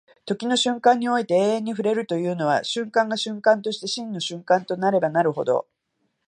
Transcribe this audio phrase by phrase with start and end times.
[0.25, 5.67] 時の瞬間において永遠に触れるというのは、瞬間が瞬間として真の瞬間となればなるほど、